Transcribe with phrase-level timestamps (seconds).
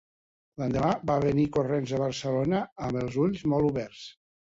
[0.61, 4.07] L'endemà va venir corrents a Barcelona amb els ulls molt oberts.